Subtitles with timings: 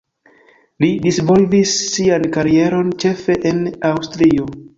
[0.83, 3.61] Li disvolvis sian karieron ĉefe en
[3.93, 4.51] Aŭstrio.